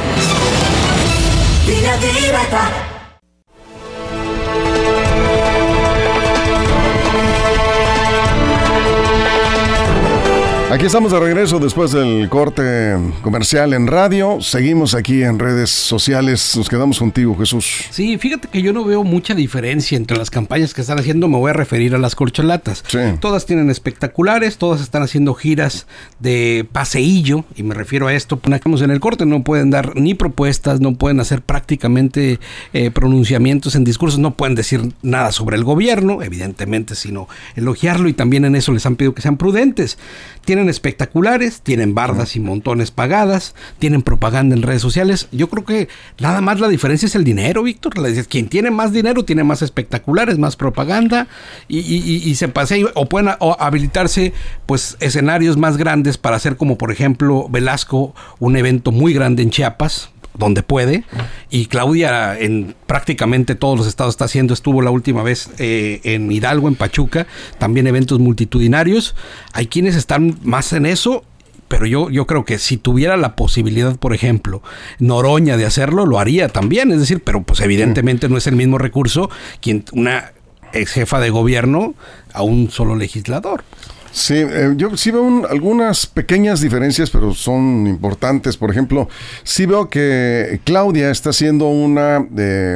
[10.71, 14.41] Aquí estamos de regreso después del corte comercial en radio.
[14.41, 16.57] Seguimos aquí en redes sociales.
[16.57, 17.87] Nos quedamos contigo, Jesús.
[17.91, 21.27] Sí, fíjate que yo no veo mucha diferencia entre las campañas que están haciendo.
[21.27, 22.85] Me voy a referir a las corcholatas.
[23.19, 25.89] Todas tienen espectaculares, todas están haciendo giras
[26.21, 27.45] de paseillo.
[27.57, 28.39] Y me refiero a esto.
[28.39, 32.39] Ponemos en el corte, no pueden dar ni propuestas, no pueden hacer prácticamente
[32.75, 38.09] eh, pronunciamientos en discursos, no pueden decir nada sobre el gobierno, evidentemente, sino elogiarlo.
[38.09, 39.99] Y también en eso les han pedido que sean prudentes.
[40.45, 45.29] Tienen espectaculares, tienen bardas y montones pagadas, tienen propaganda en redes sociales.
[45.33, 47.95] Yo creo que nada más la diferencia es el dinero, Víctor.
[48.29, 51.29] Quien tiene más dinero tiene más espectaculares, más propaganda
[51.69, 54.33] y, se pasea o pueden habilitarse
[54.67, 59.51] pues escenarios más grandes para hacer como por ejemplo Velasco un evento muy grande en
[59.51, 61.05] Chiapas donde puede.
[61.51, 66.33] Y Claudia en prácticamente todos los estados está haciendo, estuvo la última vez eh, en
[66.33, 69.15] Hidalgo, en Pachuca, también eventos multitudinarios.
[69.53, 71.25] Hay quienes están más en eso.
[71.69, 74.61] Pero yo, yo creo que si tuviera la posibilidad, por ejemplo,
[74.99, 76.91] Noroña de hacerlo, lo haría también.
[76.91, 80.33] Es decir, pero pues evidentemente no es el mismo recurso quien una
[80.73, 81.95] ex jefa de gobierno
[82.33, 83.63] a un solo legislador.
[84.13, 88.57] Sí, eh, yo sí veo algunas pequeñas diferencias, pero son importantes.
[88.57, 89.09] Por ejemplo,
[89.45, 92.19] sí veo que Claudia está haciendo una,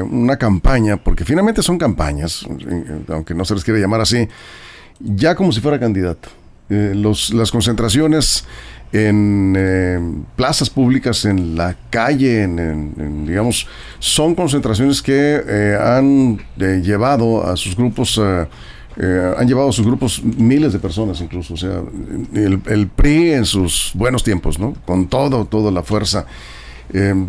[0.08, 4.28] una campaña, porque finalmente son campañas, eh, aunque no se les quiere llamar así,
[5.00, 6.28] ya como si fuera candidato.
[6.70, 8.44] Eh, los, las concentraciones
[8.92, 13.66] en plazas públicas, en la calle, en, digamos,
[13.98, 18.20] son concentraciones que han llevado a sus grupos
[18.96, 21.82] eh, han llevado sus grupos miles de personas incluso, o sea,
[22.34, 24.74] el, PRI en sus buenos tiempos, ¿no?
[24.86, 26.26] Con todo, toda la fuerza.
[26.92, 27.26] Em,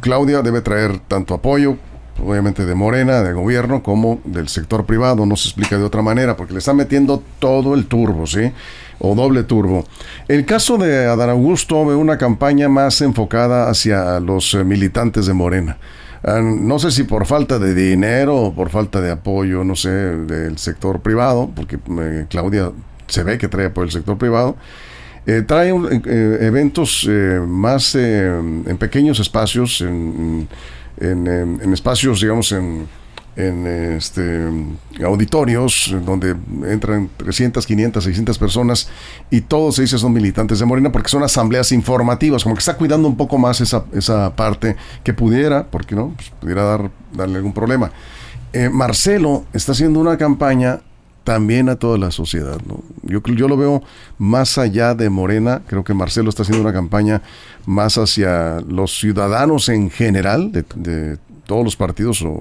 [0.00, 1.78] Claudia debe traer tanto apoyo,
[2.22, 6.36] obviamente de Morena, de gobierno, como del sector privado, no se explica de otra manera,
[6.36, 8.52] porque le están metiendo todo el turbo, ¿sí?
[8.98, 9.86] O doble turbo.
[10.28, 15.32] El caso de Adán Augusto ve una campaña más enfocada hacia los eh, militantes de
[15.32, 15.78] Morena.
[16.24, 20.56] No sé si por falta de dinero o por falta de apoyo, no sé, del
[20.56, 22.72] sector privado, porque eh, Claudia
[23.06, 24.56] se ve que trae apoyo del sector privado.
[25.26, 27.06] Eh, trae eh, eventos
[27.46, 30.48] más en pequeños espacios, en,
[30.98, 32.86] en espacios, digamos, en
[33.36, 34.48] en este,
[35.04, 36.36] auditorios donde
[36.70, 38.88] entran 300, 500, 600 personas
[39.30, 43.08] y todos dice son militantes de Morena porque son asambleas informativas, como que está cuidando
[43.08, 47.52] un poco más esa, esa parte que pudiera, porque no, pues, pudiera dar, darle algún
[47.52, 47.90] problema.
[48.52, 50.80] Eh, Marcelo está haciendo una campaña
[51.24, 52.58] también a toda la sociedad.
[53.02, 53.82] Yo, yo lo veo
[54.18, 57.22] más allá de Morena, creo que Marcelo está haciendo una campaña
[57.66, 62.40] más hacia los ciudadanos en general, de todos los partidos o,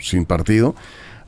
[0.00, 0.74] sin partido,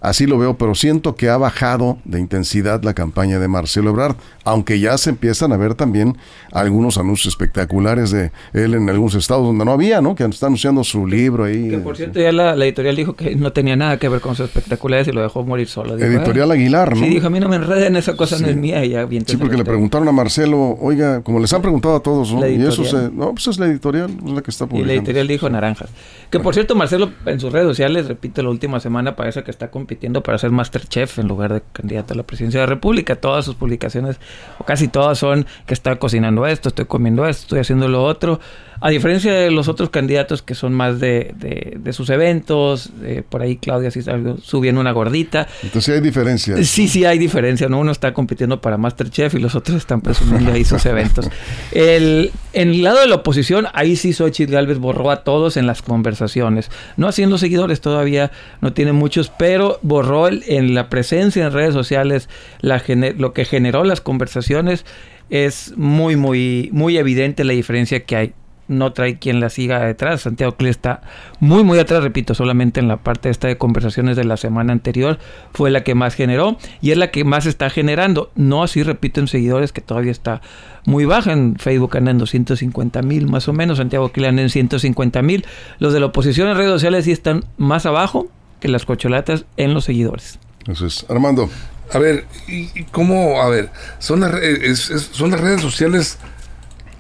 [0.01, 4.15] Así lo veo, pero siento que ha bajado de intensidad la campaña de Marcelo Ebrard,
[4.45, 6.17] aunque ya se empiezan a ver también
[6.53, 10.15] algunos anuncios espectaculares de él en algunos estados donde no había, ¿no?
[10.15, 11.69] Que está anunciando su libro ahí.
[11.69, 14.47] Que por cierto ya la, editorial dijo que no tenía nada que ver con sus
[14.47, 15.99] espectaculares y lo dejó morir solo.
[15.99, 17.03] editorial Aguilar, ¿no?
[17.03, 19.25] Sí, dijo, a mí no me enreden, esa cosa no es mía y ya bien
[19.27, 22.47] Sí, porque le preguntaron a Marcelo, oiga, como les han preguntado a todos, ¿no?
[22.47, 24.93] Y eso se, no, pues es la editorial, es la que está publicando.
[24.93, 25.91] Y la editorial dijo naranjas.
[26.31, 29.71] Que por cierto, Marcelo en sus redes sociales, repite la última semana, parece que está
[29.73, 33.17] con compitiendo para ser Masterchef en lugar de candidato a la presidencia de la República.
[33.17, 34.21] Todas sus publicaciones,
[34.59, 38.39] o casi todas, son que está cocinando esto, estoy comiendo esto, estoy haciendo lo otro.
[38.81, 42.91] A diferencia de los otros candidatos que son más de, de, sus eventos,
[43.29, 44.01] por ahí Claudia sí
[44.43, 45.49] subiendo una gordita.
[45.63, 46.67] Entonces hay diferencias.
[46.69, 47.81] Sí, sí hay diferencia, ¿no?
[47.81, 51.29] Uno está compitiendo para Masterchef y los otros están presumiendo ahí sus eventos.
[51.73, 55.67] El, en el lado de la oposición, ahí sí Xochitl Galvez borró a todos en
[55.67, 56.71] las conversaciones.
[56.97, 62.29] No haciendo seguidores, todavía no tiene muchos, pero borró en la presencia en redes sociales
[62.61, 62.83] la,
[63.17, 64.85] lo que generó las conversaciones.
[65.31, 68.33] Es muy, muy, muy evidente la diferencia que hay
[68.69, 70.23] no trae quien la siga detrás.
[70.23, 71.01] Santiago Cli está
[71.41, 75.19] muy, muy atrás, repito, solamente en la parte esta de conversaciones de la semana anterior
[75.53, 78.31] fue la que más generó y es la que más está generando.
[78.37, 80.43] No así, repito, en seguidores que todavía está
[80.85, 81.33] muy baja.
[81.33, 85.47] En Facebook anda en 250 mil más o menos, Santiago Cli anda en 150 mil.
[85.79, 88.29] Los de la oposición en redes sociales sí están más abajo
[88.61, 90.39] que las cocholatas en los seguidores.
[90.67, 91.07] Eso es.
[91.09, 91.49] Armando.
[91.93, 93.41] A ver, ¿y cómo?
[93.41, 94.33] A ver, son las,
[94.79, 96.19] son las redes sociales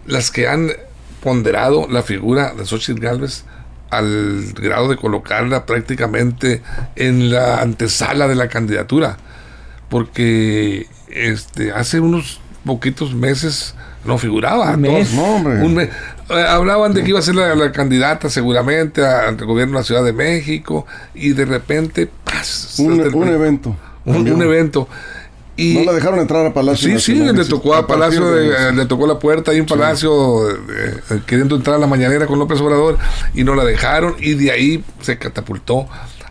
[0.06, 0.70] las que han
[1.22, 3.44] ponderado la figura de Xochitl Galvez
[3.90, 6.62] al grado de colocarla prácticamente
[6.96, 9.16] en la antesala de la candidatura.
[9.88, 14.72] Porque este, hace unos poquitos meses no figuraba.
[14.72, 15.88] Un mes.
[16.28, 19.84] Eh, hablaban de que iba a ser la, candidata seguramente ante el gobierno de la
[19.84, 22.10] Ciudad de México y de repente...
[22.78, 23.74] un, evento.
[24.04, 24.88] un evento
[25.58, 26.98] no la dejaron entrar a Palacio.
[26.98, 28.34] Sí, sí, le tocó a Palacio,
[28.72, 32.60] le tocó la puerta ahí en Palacio eh, queriendo entrar a la mañanera con López
[32.60, 32.98] Obrador
[33.34, 35.88] y no la dejaron y de ahí se catapultó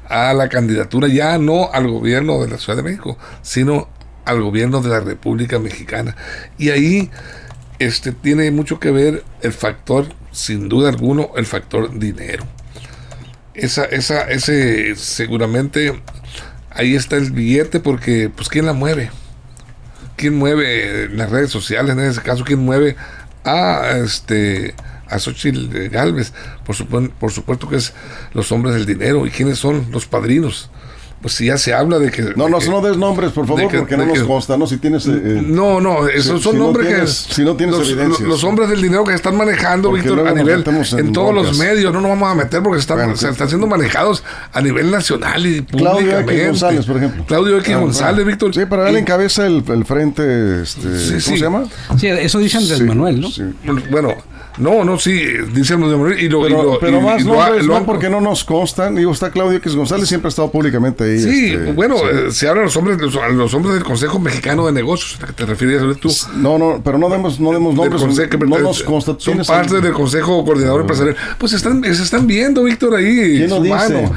[0.10, 3.90] a la candidatura ya no al gobierno de la Ciudad de México, sino
[4.26, 6.16] al gobierno de la República Mexicana.
[6.58, 7.10] Y ahí
[7.80, 12.46] este tiene mucho que ver el factor, sin duda alguno, el factor dinero.
[13.54, 16.00] Esa, esa, ese seguramente
[16.78, 19.12] ahí está el billete porque, pues, ¿quién la mueve?
[20.16, 22.44] ¿Quién mueve las redes sociales en ese caso?
[22.44, 22.96] ¿Quién mueve
[23.44, 24.74] a este
[25.10, 26.34] a Xochitl Galvez?
[26.66, 27.94] Por, por supuesto que es
[28.34, 29.28] los hombres del dinero.
[29.28, 30.72] ¿Y quiénes son los padrinos?
[31.28, 32.22] Pues si ya se habla de que...
[32.38, 34.66] No, no, no des nombres, por favor, porque no nos consta, ¿no?
[34.66, 35.06] Si tienes...
[35.08, 37.34] Eh, no, no, esos son nombres que...
[37.34, 38.22] Si no tienes los, evidencias.
[38.22, 40.64] Los, hombres del dinero que están manejando, Víctor, a nivel...
[40.98, 44.62] En, todos los medios, no nos vamos a meter porque están, están siendo manejados a
[44.62, 46.06] nivel nacional y públicamente.
[46.06, 47.26] Claudio X González, por ejemplo.
[47.26, 48.54] Claudio X González, Víctor.
[48.56, 51.64] Sí, para él encabeza el, el frente, este, ¿cómo se llama?
[52.00, 53.30] Sí, eso dice Andrés Manuel, ¿no?
[53.92, 54.16] Bueno...
[54.58, 58.44] No, no, sí, dice de y lo, Pero, pero más nombres, no porque no nos
[58.44, 58.96] constan.
[58.96, 61.20] Digo, está Claudio X González, siempre ha estado públicamente ahí.
[61.20, 64.72] Sí, este, bueno, eh, se hablan los hombres, los, los, hombres del Consejo Mexicano de
[64.72, 66.12] Negocios, ¿a qué te refieres tú?
[66.36, 68.02] No, no, pero no demos, no demos nombres.
[68.02, 69.16] Consejo, no nos consta.
[69.20, 71.16] Son parte del Consejo Coordinador Empresarial.
[71.38, 73.38] Pues están, se están viendo, Víctor, ahí.
[73.38, 74.10] ¿Quién lo dice?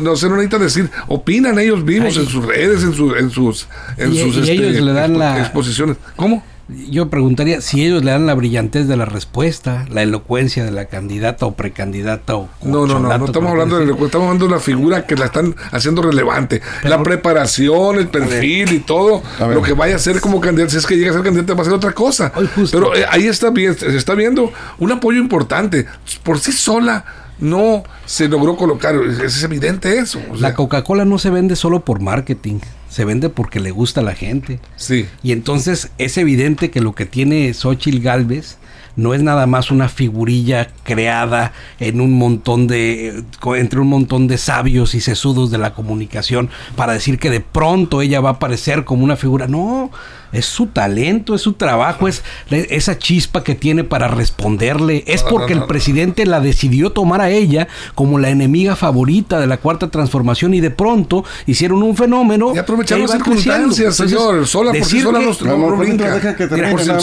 [0.00, 3.68] no se no necesitan decir, opinan ellos vivos en sus redes, en, sus en sus,
[3.96, 5.96] en sus este, ellos le dan la, exposiciones.
[6.16, 6.44] ¿Cómo?
[6.90, 10.86] Yo preguntaría si ellos le dan la brillantez de la respuesta, la elocuencia de la
[10.86, 14.60] candidata o precandidata o No, no, no, no estamos hablando de estamos hablando de la
[14.60, 19.96] figura que la están haciendo relevante, la preparación, el perfil y todo, lo que vaya
[19.96, 21.92] a ser como candidata, si es que llega a ser candidata va a ser otra
[21.92, 22.32] cosa.
[22.70, 25.86] Pero eh, ahí está bien, se está viendo un apoyo importante
[26.22, 27.04] por sí sola
[27.38, 28.94] no se logró colocar.
[28.94, 30.20] Es, evidente eso.
[30.38, 32.60] la Coca-Cola no se vende solo por marketing,
[32.92, 34.60] se vende porque le gusta a la gente.
[34.76, 35.06] Sí.
[35.22, 38.58] Y entonces es evidente que lo que tiene Xochitl Galvez
[38.96, 43.24] no es nada más una figurilla creada en un montón de
[43.56, 48.02] entre un montón de sabios y sesudos de la comunicación para decir que de pronto
[48.02, 49.48] ella va a aparecer como una figura.
[49.48, 49.90] No,
[50.32, 55.04] es su talento, es su trabajo, es esa chispa que tiene para responderle.
[55.06, 59.58] Es porque el presidente la decidió tomar a ella como la enemiga favorita de la
[59.58, 62.52] cuarta transformación y de pronto hicieron un fenómeno.
[62.54, 64.46] Y aprovecharon las circunstancias, señor.
[64.46, 66.20] Sola por sí sola no, brinca.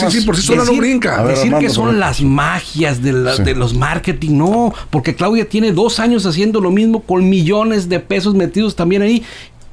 [0.10, 1.24] sí, por sí sola no brinca.
[1.24, 6.26] decir que son las magias de, de los marketing, no, porque Claudia tiene dos años
[6.26, 9.24] haciendo lo mismo con millones de pesos metidos también ahí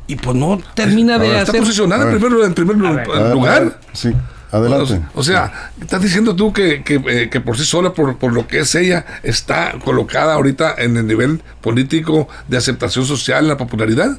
[0.07, 1.57] y pues no termina de hacer.
[1.57, 3.79] Está posicionada en primer, en primer lugar.
[3.93, 4.13] sí.
[4.53, 5.01] Adelante.
[5.15, 8.47] O, sea, estás diciendo tú que, que, eh, que, por sí sola, por, por lo
[8.47, 14.19] que es ella, está colocada ahorita en el nivel político de aceptación social, la popularidad.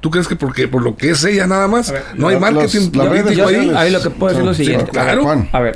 [0.00, 3.48] ¿Tú crees que porque por lo que es ella nada más, no hay marketing político
[3.48, 3.72] ahí?
[3.74, 4.90] Ahí lo que puedo decir es lo siguiente.
[4.90, 5.48] claro.
[5.50, 5.74] a ver,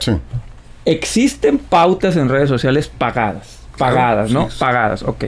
[0.85, 3.61] existen pautas en redes sociales pagadas.
[3.79, 4.49] Pagadas, ¿no?
[4.59, 5.25] Pagadas, ok.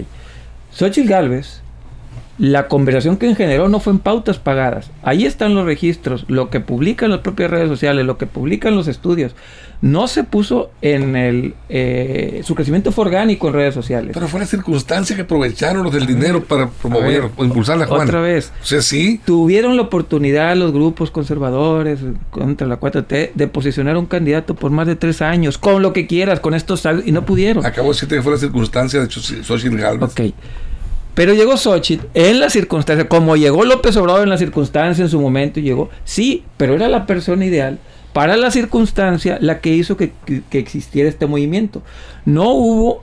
[0.71, 1.60] Xochitl Galvez
[2.41, 4.91] la conversación que generó no fue en pautas pagadas.
[5.03, 8.89] Ahí están los registros, lo que publican las propias redes sociales, lo que publican los
[8.89, 9.35] estudios.
[9.83, 11.55] No se puso en el...
[11.69, 14.13] Eh, su crecimiento fue orgánico en redes sociales.
[14.15, 18.09] Pero fue la circunstancia que aprovecharon los del dinero para promover o impulsar la Juan.
[18.09, 18.53] Otra vez.
[18.63, 19.21] O sea, sí.
[19.27, 22.01] Tuvieron la oportunidad los grupos conservadores
[22.31, 26.07] contra la 4T de posicionar un candidato por más de tres años, con lo que
[26.07, 26.89] quieras, con estos...
[27.05, 27.67] Y no pudieron.
[27.67, 30.11] Acabo de decirte que fue la circunstancia de Xochitl Galvez.
[30.11, 30.35] Ok.
[31.21, 35.21] Pero llegó Xochitl en la circunstancia, como llegó López Obrador en la circunstancia en su
[35.21, 37.79] momento, llegó, sí, pero era la persona ideal
[38.15, 40.15] para la circunstancia la que hizo que,
[40.53, 41.83] existiera este movimiento.
[42.25, 43.03] No hubo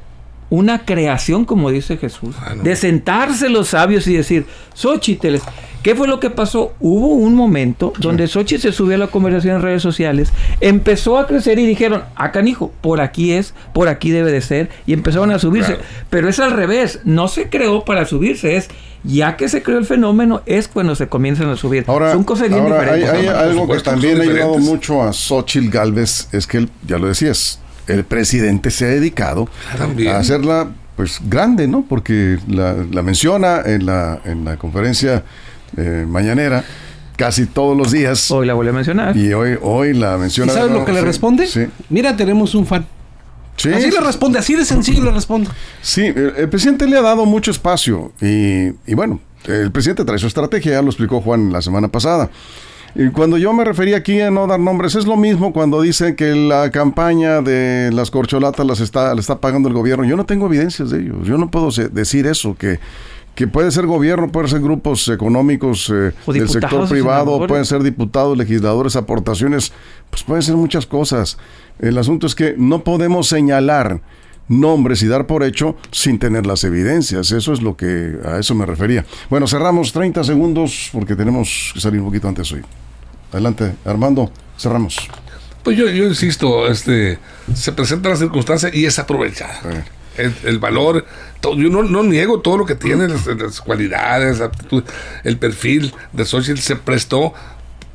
[0.50, 5.36] una creación, como dice Jesús, ah, de sentarse los sabios y decir, Xochitl,
[5.84, 6.74] ¿qué fue lo que pasó?
[6.80, 10.32] Hubo un momento donde Xochitl se subió a la conversación en redes sociales,
[10.62, 14.70] empezó a crecer y dijeron, ah, canijo, por aquí es, por aquí debe de ser,
[14.86, 15.78] y empezaron a subirse.
[16.10, 18.70] Pero es al revés, no se creó para subirse, es
[19.04, 21.84] ya que se creó el fenómeno, es cuando se comienzan a subir.
[21.88, 23.10] Ahora, Son cosas bien diferentes.
[23.10, 27.08] Hay, algo que también ha ayudado mucho a Xochitl Galvez, es que él, ya lo
[27.08, 29.48] decías, el presidente se ha dedicado
[30.10, 31.86] a hacerla pues grande, ¿no?
[31.88, 32.74] Porque la,
[33.04, 35.24] menciona en la, en la conferencia
[35.78, 36.64] eh, mañanera
[37.16, 38.32] casi todos los días.
[38.32, 39.18] Hoy la vuelve a mencionar.
[39.18, 40.54] Y hoy, hoy la menciona.
[40.54, 41.48] sabes lo que le responde?
[41.48, 41.68] Sí.
[41.90, 42.86] Mira, tenemos un fan.
[43.58, 45.50] Sí, así le responde, así de sencillo le responde.
[45.82, 50.28] Sí, el, presidente le ha dado mucho espacio y, y bueno, el presidente trae su
[50.28, 52.30] estrategia, ya lo explicó Juan la semana pasada.
[53.00, 56.16] Y cuando yo me refería aquí a no dar nombres, es lo mismo cuando dicen
[56.16, 60.04] que la campaña de las corcholatas las está, la está pagando el gobierno.
[60.04, 61.22] Yo no tengo evidencias de ello.
[61.22, 62.80] Yo no puedo decir eso, que,
[63.36, 68.36] que puede ser gobierno, pueden ser grupos económicos eh, del sector privado, pueden ser diputados,
[68.36, 69.72] legisladores, aportaciones,
[70.10, 71.38] pues pueden ser muchas cosas.
[71.78, 74.02] El asunto es que no podemos señalar
[74.48, 77.32] nombres y dar por hecho sin tener las evidencias.
[77.32, 79.06] Eso es lo que a eso me refería.
[79.30, 82.64] Bueno, cerramos 30 segundos porque tenemos que salir un poquito antes hoy.
[83.32, 85.10] Adelante, Armando, cerramos.
[85.64, 87.20] Pues yo, yo insisto, este,
[87.54, 89.60] se presenta la circunstancia y es aprovechada.
[90.18, 91.06] El, valor,
[91.44, 94.42] yo no, no, niego todo lo que tiene, las, cualidades,
[95.24, 97.34] el perfil de Social se prestó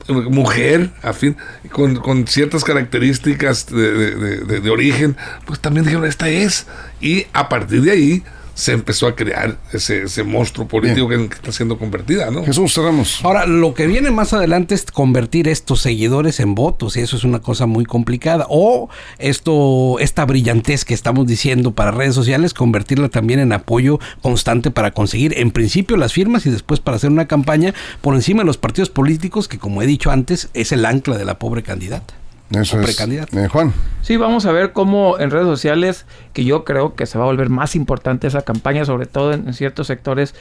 [0.09, 1.37] mujer, a fin,
[1.71, 4.15] con, con ciertas características de,
[4.61, 5.17] de, origen,
[5.47, 6.67] pues también dijeron, esta es.
[7.01, 11.53] Y a partir de ahí se empezó a crear ese, ese monstruo político que, está
[11.53, 12.45] siendo convertida, ¿no?
[12.45, 13.21] Jesús, cerramos.
[13.25, 17.25] Ahora, lo que viene más adelante es convertir estos seguidores en votos, y eso es
[17.25, 18.47] una cosa muy complicada.
[18.49, 18.89] O
[19.19, 24.93] esto, esta brillantez que estamos diciendo para redes sociales, convertirla también en apoyo constante para
[24.93, 28.59] conseguir, en principio, las firmas y después para hacer una campaña por encima de los
[28.59, 32.22] partidos políticos, que como he dicho antes, es el ancla de la pobre candidata.
[32.55, 33.01] Eso es.
[33.01, 33.73] Eh, Juan.
[34.03, 37.27] Sí, vamos a ver cómo en redes sociales, que yo creo que se va a
[37.27, 40.35] volver más importante esa campaña, sobre todo en, ciertos sectores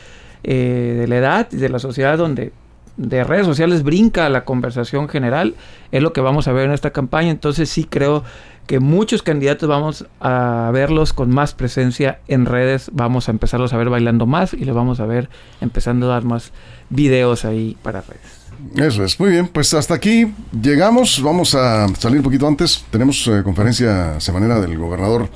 [0.43, 2.51] eh, de la edad y de la sociedad donde
[2.97, 5.55] de redes sociales brinca la conversación general,
[5.91, 7.29] es lo que vamos a ver en esta campaña.
[7.29, 8.23] Entonces sí creo
[8.67, 13.77] que muchos candidatos vamos a verlos con más presencia en redes, vamos a empezarlos a
[13.77, 15.29] ver bailando más y les vamos a ver
[15.61, 16.51] empezando a dar más
[16.89, 18.40] videos ahí para redes.
[18.75, 23.27] Eso es, muy bien, pues hasta aquí llegamos, vamos a salir un poquito antes, tenemos
[23.27, 25.29] eh, conferencia semanera del gobernador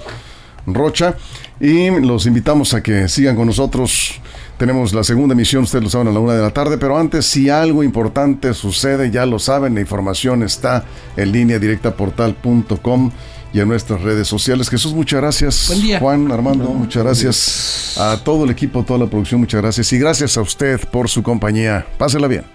[0.68, 1.16] Rocha
[1.60, 4.20] y los invitamos a que sigan con nosotros.
[4.58, 7.26] Tenemos la segunda emisión, ustedes lo saben, a la una de la tarde, pero antes,
[7.26, 10.86] si algo importante sucede, ya lo saben, la información está
[11.18, 13.12] en línea directa portal.com
[13.54, 14.70] y en nuestras redes sociales.
[14.70, 15.68] Jesús, muchas gracias.
[15.68, 16.00] Buen día.
[16.00, 17.98] Juan, Armando, muchas gracias.
[17.98, 19.92] A todo el equipo, toda la producción, muchas gracias.
[19.92, 21.86] Y gracias a usted por su compañía.
[21.98, 22.55] Pásela bien.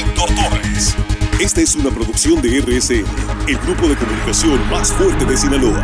[1.41, 3.03] Esta es una producción de RSN,
[3.47, 5.83] el grupo de comunicación más fuerte de Sinaloa.